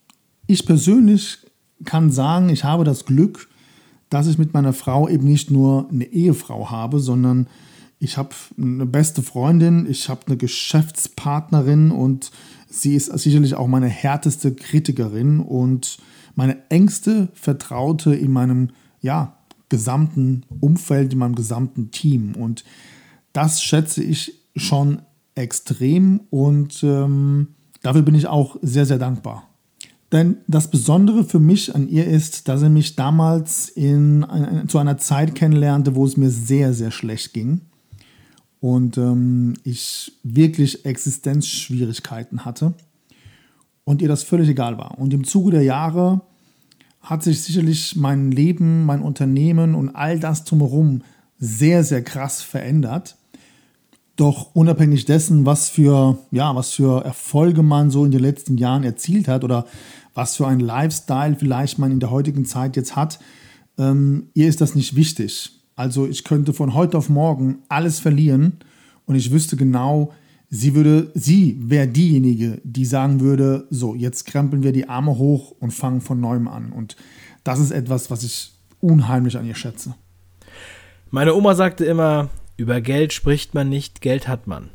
[0.47, 1.37] ich persönlich
[1.85, 3.47] kann sagen, ich habe das Glück,
[4.09, 7.47] dass ich mit meiner Frau eben nicht nur eine Ehefrau habe, sondern
[7.99, 12.31] ich habe eine beste Freundin, ich habe eine Geschäftspartnerin und
[12.69, 15.97] sie ist sicherlich auch meine härteste Kritikerin und
[16.35, 18.69] meine engste Vertraute in meinem
[19.01, 22.35] ja, gesamten Umfeld, in meinem gesamten Team.
[22.35, 22.63] Und
[23.33, 25.01] das schätze ich schon
[25.35, 27.49] extrem und ähm,
[27.81, 29.43] dafür bin ich auch sehr, sehr dankbar.
[30.13, 34.79] Denn das Besondere für mich an ihr ist, dass sie mich damals in, in, zu
[34.79, 37.61] einer Zeit kennenlernte, wo es mir sehr, sehr schlecht ging
[38.61, 42.73] und ähm, ich wirklich Existenzschwierigkeiten hatte
[43.85, 44.97] und ihr das völlig egal war.
[44.99, 46.21] Und im Zuge der Jahre
[47.01, 51.03] hat sich sicherlich mein Leben, mein Unternehmen und all das drumherum
[51.39, 53.15] sehr, sehr krass verändert.
[54.17, 58.83] Doch unabhängig dessen, was für, ja, was für Erfolge man so in den letzten Jahren
[58.83, 59.65] erzielt hat oder
[60.13, 63.19] was für ein Lifestyle vielleicht man in der heutigen Zeit jetzt hat,
[63.77, 65.58] ähm, ihr ist das nicht wichtig.
[65.79, 68.57] Also ich könnte von heute auf morgen alles verlieren
[69.05, 70.11] und ich wüsste genau,
[70.49, 75.55] sie würde, sie wäre diejenige, die sagen würde, so, jetzt krempeln wir die Arme hoch
[75.61, 76.73] und fangen von neuem an.
[76.73, 76.97] Und
[77.45, 79.95] das ist etwas, was ich unheimlich an ihr schätze.
[81.11, 84.71] Meine Oma sagte immer, über Geld spricht man nicht, Geld hat man.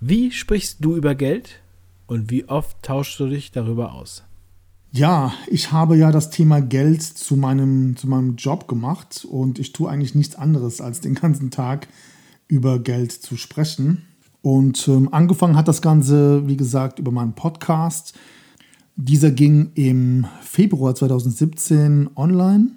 [0.00, 1.60] Wie sprichst du über Geld
[2.08, 4.24] und wie oft tauschst du dich darüber aus?
[4.92, 9.72] Ja, ich habe ja das Thema Geld zu meinem, zu meinem Job gemacht und ich
[9.72, 11.86] tue eigentlich nichts anderes, als den ganzen Tag
[12.48, 14.02] über Geld zu sprechen.
[14.42, 18.14] Und ähm, angefangen hat das Ganze, wie gesagt, über meinen Podcast.
[18.96, 22.72] Dieser ging im Februar 2017 online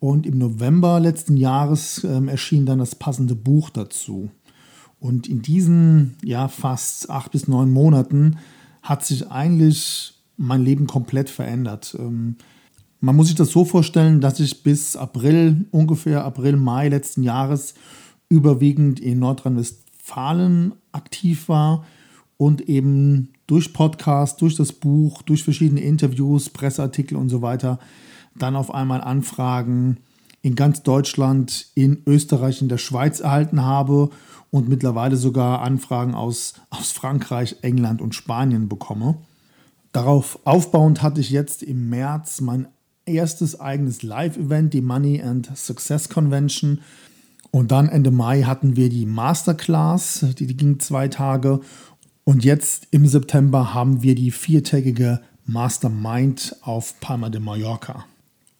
[0.00, 4.30] und im November letzten Jahres ähm, erschien dann das passende Buch dazu.
[5.00, 8.36] Und in diesen ja, fast acht bis neun Monaten
[8.82, 11.96] hat sich eigentlich mein Leben komplett verändert.
[11.98, 12.36] Ähm,
[13.00, 17.74] man muss sich das so vorstellen, dass ich bis April, ungefähr April, Mai letzten Jahres
[18.28, 21.84] überwiegend in Nordrhein-Westfalen aktiv war
[22.36, 27.78] und eben durch Podcast, durch das Buch, durch verschiedene Interviews, Presseartikel und so weiter
[28.34, 29.98] dann auf einmal Anfragen
[30.42, 34.10] in ganz Deutschland, in Österreich, in der Schweiz erhalten habe
[34.50, 39.16] und mittlerweile sogar Anfragen aus, aus Frankreich, England und Spanien bekomme.
[39.94, 42.66] Darauf aufbauend hatte ich jetzt im März mein
[43.06, 46.80] erstes eigenes Live-Event, die Money and Success Convention.
[47.52, 51.60] Und dann Ende Mai hatten wir die Masterclass, die, die ging zwei Tage.
[52.24, 58.04] Und jetzt im September haben wir die viertägige Mastermind auf Palma de Mallorca.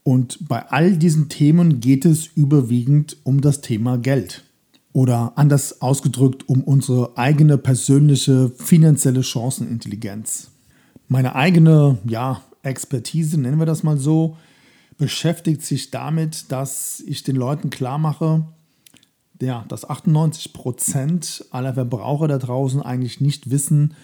[0.05, 4.45] Und bei all diesen Themen geht es überwiegend um das Thema Geld.
[4.93, 10.54] Oder anders ausgedrückt, um unsere eigene persönliche finanzielle Chancenintelligenz.
[11.15, 14.37] Meine eigene ja, Expertise, nennen wir das mal so,
[14.99, 18.45] beschäftigt sich damit, dass ich den Leuten klar mache,
[19.41, 23.95] ja, dass 98 Prozent aller Verbraucher da draußen eigentlich nicht wissen,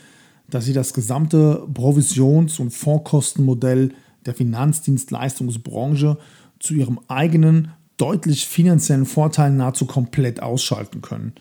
[0.51, 3.93] dass sie das gesamte Provisions- und Fondskostenmodell
[4.25, 6.17] der Finanzdienstleistungsbranche
[6.61, 11.33] zu ihrem eigenen, deutlich finanziellen Vorteil nahezu komplett ausschalten können.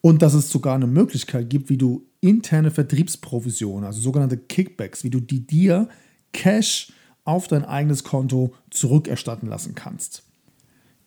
[0.00, 5.10] Und dass es sogar eine Möglichkeit gibt, wie du interne Vertriebsprovisionen, also sogenannte Kickbacks, wie
[5.10, 5.88] du die dir
[6.32, 6.92] Cash
[7.24, 10.22] auf dein eigenes Konto zurückerstatten lassen kannst.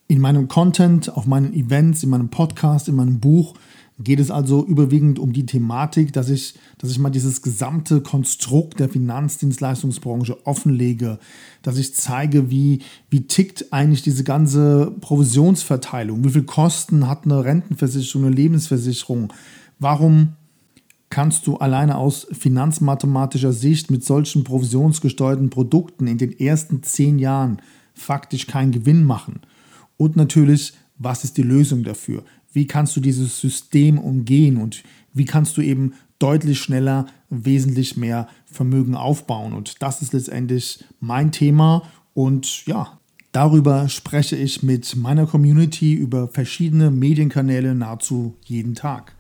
[0.08, 3.56] In meinem Content, auf meinen Events, in meinem Podcast, in meinem Buch
[4.04, 8.80] geht es also überwiegend um die Thematik, dass ich, dass ich mal dieses gesamte Konstrukt
[8.80, 11.20] der Finanzdienstleistungsbranche offenlege,
[11.62, 17.44] dass ich zeige, wie, wie tickt eigentlich diese ganze Provisionsverteilung, wie viel Kosten hat eine
[17.44, 19.32] Rentenversicherung, eine Lebensversicherung,
[19.80, 20.34] warum
[21.10, 27.62] kannst du alleine aus finanzmathematischer Sicht mit solchen provisionsgesteuerten Produkten in den ersten zehn Jahren
[27.94, 29.42] faktisch keinen Gewinn machen.
[29.98, 32.24] Und natürlich, was ist die Lösung dafür?
[32.52, 34.84] Wie kannst du dieses System umgehen und
[35.14, 39.54] wie kannst du eben deutlich schneller wesentlich mehr Vermögen aufbauen?
[39.54, 41.84] Und das ist letztendlich mein Thema
[42.14, 43.00] und ja,
[43.32, 49.16] darüber spreche ich mit meiner Community über verschiedene Medienkanäle nahezu jeden Tag.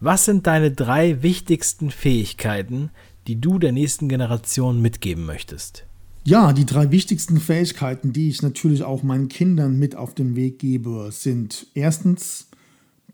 [0.00, 2.90] Was sind deine drei wichtigsten Fähigkeiten,
[3.26, 5.84] die du der nächsten Generation mitgeben möchtest?
[6.24, 10.58] Ja, die drei wichtigsten Fähigkeiten, die ich natürlich auch meinen Kindern mit auf den Weg
[10.58, 12.48] gebe, sind erstens,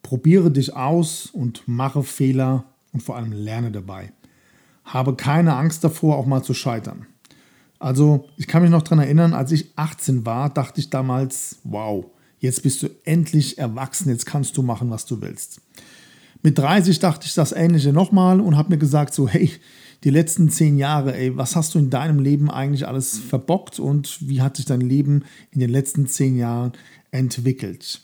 [0.02, 4.12] probiere dich aus und mache Fehler und vor allem lerne dabei.
[4.84, 7.06] Habe keine Angst davor, auch mal zu scheitern.
[7.78, 12.06] Also, ich kann mich noch daran erinnern, als ich 18 war, dachte ich damals, wow,
[12.38, 15.60] jetzt bist du endlich erwachsen, jetzt kannst du machen, was du willst.
[16.42, 19.50] Mit 30 dachte ich das Ähnliche nochmal und habe mir gesagt, so, hey,
[20.04, 24.18] die letzten zehn Jahre, ey, was hast du in deinem Leben eigentlich alles verbockt und
[24.20, 26.72] wie hat sich dein Leben in den letzten zehn Jahren
[27.12, 28.00] entwickelt?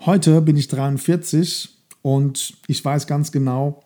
[0.00, 1.70] Heute bin ich 43
[2.02, 3.82] und ich weiß ganz genau,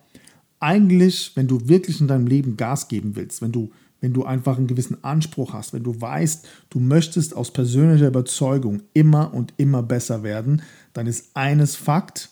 [0.58, 3.70] eigentlich, wenn du wirklich in deinem Leben Gas geben willst, wenn du,
[4.00, 8.82] wenn du einfach einen gewissen Anspruch hast, wenn du weißt, du möchtest aus persönlicher Überzeugung
[8.92, 12.30] immer und immer besser werden, dann ist eines Fakt,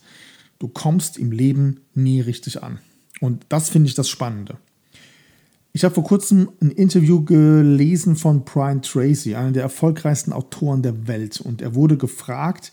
[0.58, 2.80] du kommst im Leben nie richtig an.
[3.20, 4.58] Und das finde ich das Spannende.
[5.72, 11.06] Ich habe vor kurzem ein Interview gelesen von Brian Tracy, einem der erfolgreichsten Autoren der
[11.06, 11.40] Welt.
[11.40, 12.72] Und er wurde gefragt,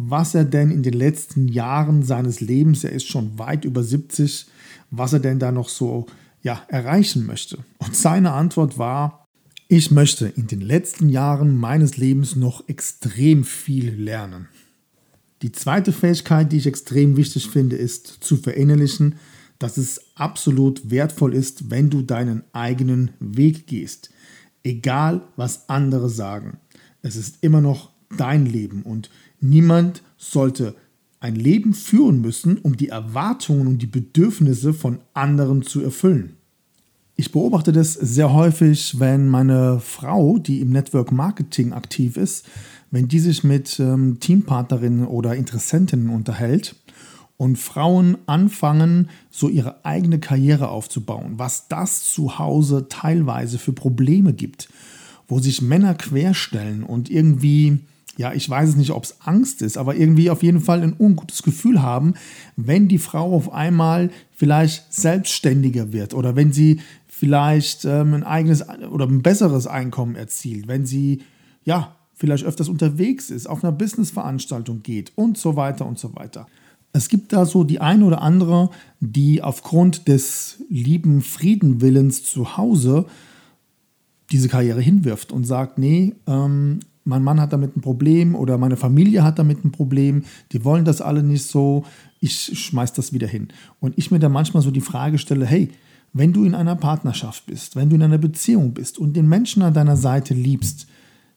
[0.00, 4.46] was er denn in den letzten Jahren seines Lebens, er ist schon weit über 70,
[4.92, 6.06] was er denn da noch so
[6.40, 7.58] ja, erreichen möchte.
[7.78, 9.24] Und seine Antwort war,
[9.66, 14.46] ich möchte in den letzten Jahren meines Lebens noch extrem viel lernen.
[15.42, 19.16] Die zweite Fähigkeit, die ich extrem wichtig finde, ist zu verinnerlichen,
[19.58, 24.10] dass es absolut wertvoll ist, wenn du deinen eigenen Weg gehst.
[24.62, 26.58] Egal, was andere sagen.
[27.02, 30.74] Es ist immer noch dein Leben und niemand sollte
[31.20, 36.36] ein Leben führen müssen, um die Erwartungen und die Bedürfnisse von anderen zu erfüllen.
[37.16, 42.46] Ich beobachte das sehr häufig, wenn meine Frau, die im Network Marketing aktiv ist,
[42.92, 46.76] wenn die sich mit ähm, Teampartnerinnen oder Interessentinnen unterhält
[47.36, 54.32] und Frauen anfangen, so ihre eigene Karriere aufzubauen, was das zu Hause teilweise für Probleme
[54.32, 54.68] gibt,
[55.26, 57.80] wo sich Männer querstellen und irgendwie,
[58.18, 60.96] ja, ich weiß es nicht, ob es Angst ist, aber irgendwie auf jeden Fall ein
[60.98, 62.14] ungutes Gefühl haben,
[62.56, 68.68] wenn die Frau auf einmal vielleicht selbstständiger wird oder wenn sie vielleicht ähm, ein eigenes
[68.68, 71.22] oder ein besseres Einkommen erzielt, wenn sie,
[71.64, 76.48] ja, vielleicht öfters unterwegs ist, auf einer Businessveranstaltung geht und so weiter und so weiter.
[76.92, 83.06] Es gibt da so die eine oder andere, die aufgrund des lieben Friedenwillens zu Hause
[84.32, 88.76] diese Karriere hinwirft und sagt, nee, ähm, mein Mann hat damit ein Problem oder meine
[88.76, 91.84] Familie hat damit ein Problem, die wollen das alle nicht so,
[92.20, 93.48] ich schmeiß das wieder hin.
[93.80, 95.70] Und ich mir da manchmal so die Frage stelle, hey,
[96.12, 99.62] wenn du in einer Partnerschaft bist, wenn du in einer Beziehung bist und den Menschen
[99.62, 100.86] an deiner Seite liebst,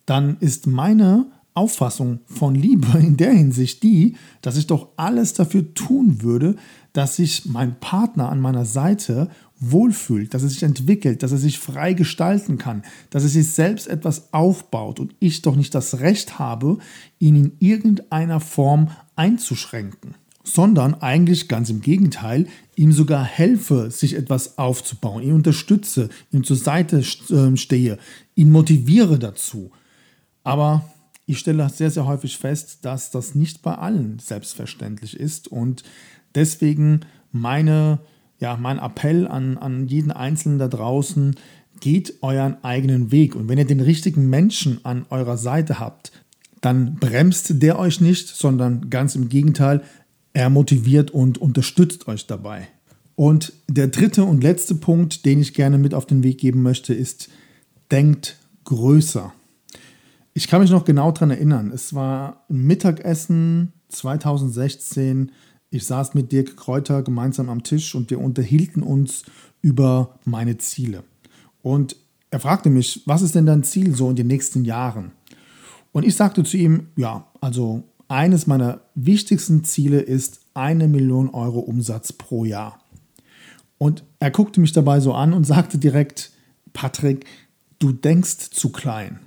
[0.05, 5.73] dann ist meine Auffassung von Liebe in der Hinsicht die, dass ich doch alles dafür
[5.73, 6.55] tun würde,
[6.93, 9.29] dass sich mein Partner an meiner Seite
[9.61, 13.87] wohlfühlt, dass er sich entwickelt, dass er sich frei gestalten kann, dass er sich selbst
[13.87, 16.79] etwas aufbaut und ich doch nicht das Recht habe,
[17.19, 24.57] ihn in irgendeiner Form einzuschränken, sondern eigentlich ganz im Gegenteil, ihm sogar helfe, sich etwas
[24.57, 27.99] aufzubauen, ihn unterstütze, ihm zur Seite ähm, stehe,
[28.33, 29.71] ihn motiviere dazu.
[30.43, 30.83] Aber
[31.27, 35.83] ich stelle sehr, sehr häufig fest, dass das nicht bei allen selbstverständlich ist und
[36.33, 37.99] deswegen meine,
[38.41, 41.35] ja, mein Appell an, an jeden Einzelnen da draußen,
[41.79, 46.11] geht euren eigenen Weg und wenn ihr den richtigen Menschen an eurer Seite habt,
[46.59, 49.81] dann bremst der euch nicht, sondern ganz im Gegenteil,
[50.33, 52.67] er motiviert und unterstützt euch dabei.
[53.15, 56.93] Und der dritte und letzte Punkt, den ich gerne mit auf den Weg geben möchte,
[56.93, 57.29] ist,
[57.91, 59.33] denkt größer.
[60.33, 61.71] Ich kann mich noch genau daran erinnern.
[61.73, 65.31] Es war Mittagessen 2016.
[65.73, 69.23] Ich saß mit Dirk Kräuter gemeinsam am Tisch und wir unterhielten uns
[69.61, 71.05] über meine Ziele.
[71.61, 71.95] Und
[72.29, 75.13] er fragte mich, was ist denn dein Ziel so in den nächsten Jahren?
[75.93, 81.59] Und ich sagte zu ihm, ja, also eines meiner wichtigsten Ziele ist eine Million Euro
[81.59, 82.83] Umsatz pro Jahr.
[83.77, 86.31] Und er guckte mich dabei so an und sagte direkt,
[86.73, 87.25] Patrick,
[87.79, 89.19] du denkst zu klein.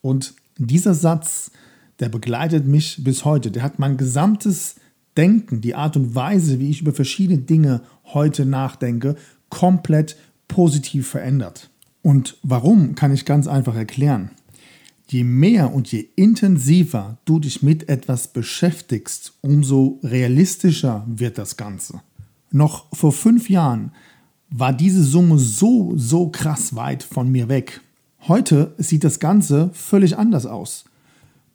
[0.00, 1.52] Und dieser Satz,
[2.00, 3.52] der begleitet mich bis heute.
[3.52, 4.74] Der hat mein gesamtes
[5.16, 9.16] Denken, die Art und Weise, wie ich über verschiedene Dinge heute nachdenke,
[9.48, 10.16] komplett
[10.48, 11.70] positiv verändert.
[12.02, 14.30] Und warum, kann ich ganz einfach erklären.
[15.08, 22.00] Je mehr und je intensiver du dich mit etwas beschäftigst, umso realistischer wird das Ganze.
[22.50, 23.92] Noch vor fünf Jahren
[24.48, 27.80] war diese Summe so, so krass weit von mir weg.
[28.28, 30.84] Heute sieht das Ganze völlig anders aus.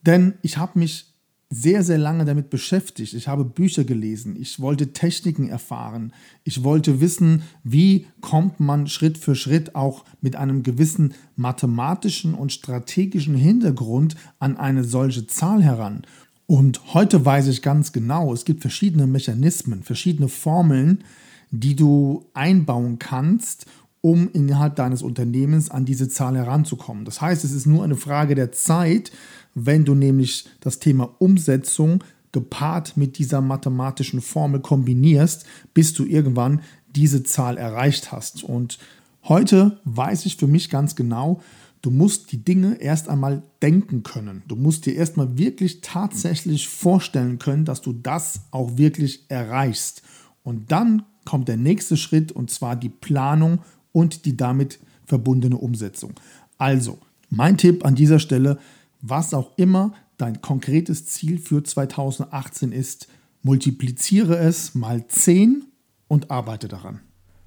[0.05, 1.06] Denn ich habe mich
[1.49, 3.13] sehr, sehr lange damit beschäftigt.
[3.13, 6.11] Ich habe Bücher gelesen, ich wollte Techniken erfahren,
[6.43, 12.51] ich wollte wissen, wie kommt man Schritt für Schritt auch mit einem gewissen mathematischen und
[12.51, 16.01] strategischen Hintergrund an eine solche Zahl heran.
[16.47, 21.03] Und heute weiß ich ganz genau, es gibt verschiedene Mechanismen, verschiedene Formeln,
[21.51, 23.65] die du einbauen kannst,
[24.07, 27.03] um innerhalb deines Unternehmens an diese Zahl heranzukommen.
[27.03, 29.11] Das heißt, es ist nur eine Frage der Zeit,
[29.53, 32.01] wenn du nämlich das Thema Umsetzung
[32.31, 36.61] gepaart mit dieser mathematischen Formel kombinierst, bis du irgendwann
[36.95, 38.45] diese Zahl erreicht hast.
[38.45, 38.79] Und
[39.25, 41.41] heute weiß ich für mich ganz genau,
[41.81, 44.41] du musst die Dinge erst einmal denken können.
[44.47, 50.01] Du musst dir erstmal wirklich tatsächlich vorstellen können, dass du das auch wirklich erreichst.
[50.43, 53.59] Und dann kommt der nächste Schritt und zwar die Planung
[53.97, 56.13] und die damit verbundene Umsetzung.
[56.59, 56.99] Also,
[57.31, 58.59] mein Tipp an dieser Stelle,
[59.01, 63.07] was auch immer dein konkretes Ziel für 2018 ist,
[63.41, 65.65] multipliziere es mal 10
[66.07, 66.99] und arbeite daran.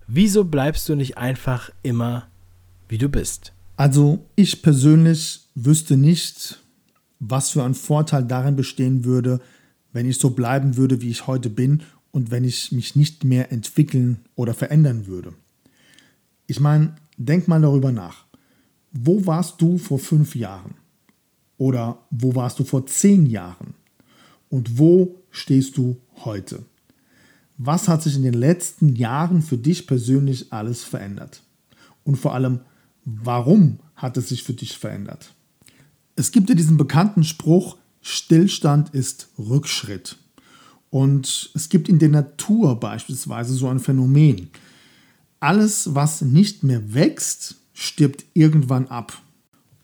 [0.08, 2.26] Wieso bleibst du nicht einfach immer,
[2.88, 3.52] wie du bist?
[3.76, 6.60] Also ich persönlich wüsste nicht,
[7.20, 9.40] was für ein Vorteil darin bestehen würde,
[9.92, 13.52] wenn ich so bleiben würde, wie ich heute bin und wenn ich mich nicht mehr
[13.52, 15.32] entwickeln oder verändern würde.
[16.50, 18.24] Ich meine, denk mal darüber nach.
[18.90, 20.74] Wo warst du vor fünf Jahren?
[21.58, 23.74] Oder wo warst du vor zehn Jahren?
[24.48, 26.64] Und wo stehst du heute?
[27.56, 31.40] Was hat sich in den letzten Jahren für dich persönlich alles verändert?
[32.02, 32.58] Und vor allem,
[33.04, 35.32] warum hat es sich für dich verändert?
[36.16, 40.16] Es gibt ja diesen bekannten Spruch, Stillstand ist Rückschritt.
[40.90, 44.50] Und es gibt in der Natur beispielsweise so ein Phänomen.
[45.40, 49.20] Alles, was nicht mehr wächst, stirbt irgendwann ab.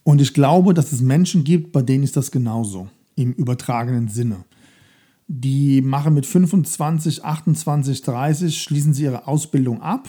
[0.03, 4.45] Und ich glaube, dass es Menschen gibt, bei denen ist das genauso, im übertragenen Sinne.
[5.27, 10.07] Die machen mit 25, 28, 30, schließen sie ihre Ausbildung ab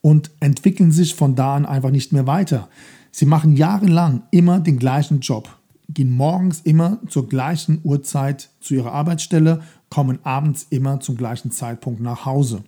[0.00, 2.68] und entwickeln sich von da an einfach nicht mehr weiter.
[3.12, 5.48] Sie machen jahrelang immer den gleichen Job,
[5.90, 12.00] gehen morgens immer zur gleichen Uhrzeit zu ihrer Arbeitsstelle, kommen abends immer zum gleichen Zeitpunkt
[12.00, 12.64] nach Hause.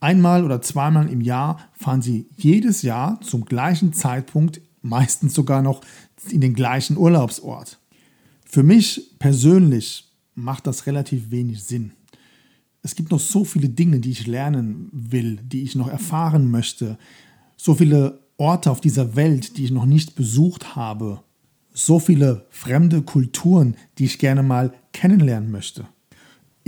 [0.00, 5.80] Einmal oder zweimal im Jahr fahren sie jedes Jahr zum gleichen Zeitpunkt, meistens sogar noch
[6.30, 7.78] in den gleichen Urlaubsort.
[8.44, 11.92] Für mich persönlich macht das relativ wenig Sinn.
[12.82, 16.96] Es gibt noch so viele Dinge, die ich lernen will, die ich noch erfahren möchte.
[17.56, 21.22] So viele Orte auf dieser Welt, die ich noch nicht besucht habe.
[21.72, 25.86] So viele fremde Kulturen, die ich gerne mal kennenlernen möchte.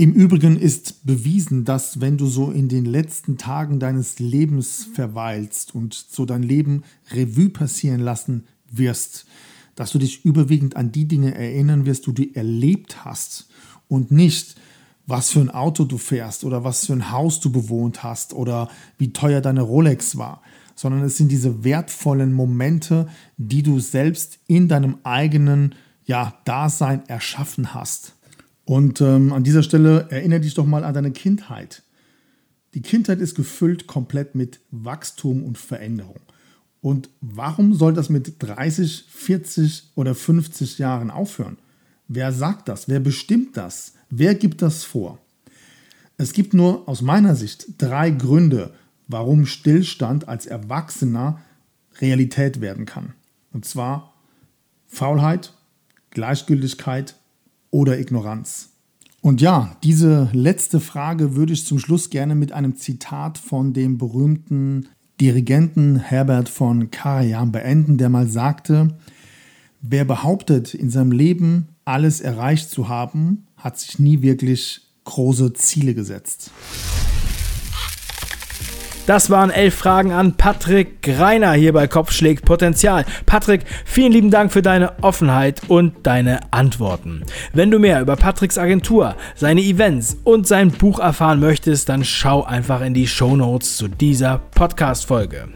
[0.01, 5.75] Im Übrigen ist bewiesen, dass wenn du so in den letzten Tagen deines Lebens verweilst
[5.75, 9.27] und so dein Leben Revue passieren lassen wirst,
[9.75, 13.51] dass du dich überwiegend an die Dinge erinnern wirst, die du erlebt hast
[13.89, 14.59] und nicht,
[15.07, 18.71] was für ein Auto du fährst oder was für ein Haus du bewohnt hast oder
[18.97, 20.41] wie teuer deine Rolex war,
[20.77, 25.75] sondern es sind diese wertvollen Momente, die du selbst in deinem eigenen
[26.07, 28.15] ja, Dasein erschaffen hast.
[28.71, 31.83] Und ähm, an dieser Stelle erinnere dich doch mal an deine Kindheit.
[32.75, 36.21] Die Kindheit ist gefüllt komplett mit Wachstum und Veränderung.
[36.81, 41.59] Und warum soll das mit 30, 40 oder 50 Jahren aufhören?
[42.07, 42.89] Wer sagt das?
[42.89, 43.95] Wer bestimmt das?
[44.09, 45.19] Wer gibt das vor?
[46.17, 48.73] Es gibt nur aus meiner Sicht drei Gründe,
[49.09, 51.41] warum Stillstand als Erwachsener
[52.01, 53.15] Realität werden kann.
[53.53, 54.15] Und zwar
[54.87, 55.55] Faulheit,
[56.11, 57.17] Gleichgültigkeit
[57.71, 58.71] oder Ignoranz.
[59.23, 63.99] Und ja, diese letzte Frage würde ich zum Schluss gerne mit einem Zitat von dem
[63.99, 64.89] berühmten
[65.21, 68.97] Dirigenten Herbert von Karajan beenden, der mal sagte,
[69.83, 75.95] wer behauptet, in seinem Leben alles erreicht zu haben, hat sich nie wirklich große Ziele
[75.95, 76.51] gesetzt.
[79.07, 83.05] Das waren elf Fragen an Patrick Greiner hier bei Kopfschlägt Potenzial.
[83.27, 87.23] Patrick, vielen lieben Dank für deine Offenheit und deine Antworten.
[87.53, 92.45] Wenn du mehr über Patricks Agentur, seine Events und sein Buch erfahren möchtest, dann schau
[92.45, 95.49] einfach in die Show Notes zu dieser Podcast-Folge.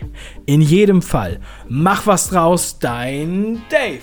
[0.47, 3.99] In jedem Fall, mach was draus, dein Dave.